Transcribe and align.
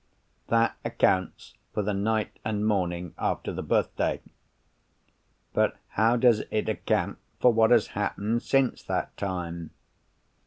That 0.47 0.77
accounts 0.83 1.53
for 1.75 1.83
the 1.83 1.93
night 1.93 2.39
and 2.43 2.65
morning, 2.65 3.13
after 3.19 3.53
the 3.53 3.61
birthday. 3.61 4.19
But 5.53 5.77
how 5.89 6.15
does 6.17 6.41
it 6.49 6.67
account 6.67 7.19
for 7.39 7.53
what 7.53 7.69
has 7.69 7.85
happened 7.93 8.41
since 8.41 8.81
that 8.81 9.15
time? 9.15 9.69